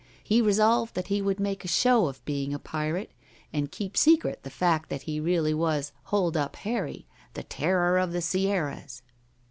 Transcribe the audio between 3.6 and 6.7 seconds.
keep secret the fact that he really was Hold up